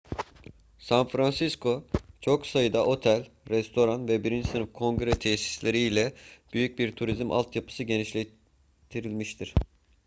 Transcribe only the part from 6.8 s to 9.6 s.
turizm altyapısı geliştirmiştir